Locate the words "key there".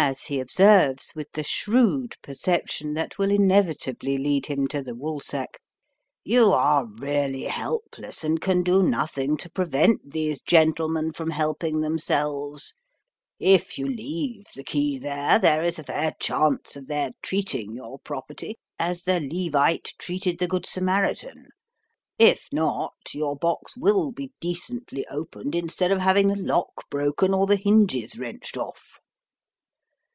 14.62-15.36